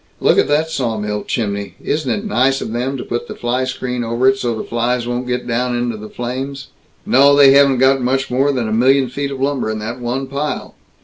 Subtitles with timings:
[0.19, 4.03] Look at that sawmill chimney isn't it nice of 'em to put the fly screen
[4.03, 6.69] over it so the flies won't get down into the flames.
[7.05, 10.25] No, they haven't got much more than a million feet of lumber in that one
[10.25, 10.73] pile.